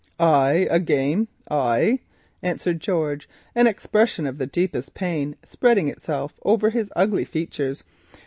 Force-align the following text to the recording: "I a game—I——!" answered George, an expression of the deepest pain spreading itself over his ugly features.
"I 0.19 0.67
a 0.71 0.79
game—I——!" 0.79 1.99
answered 2.41 2.79
George, 2.79 3.29
an 3.53 3.67
expression 3.67 4.25
of 4.25 4.39
the 4.39 4.47
deepest 4.47 4.95
pain 4.95 5.35
spreading 5.45 5.89
itself 5.89 6.39
over 6.41 6.71
his 6.71 6.91
ugly 6.95 7.23
features. 7.23 7.83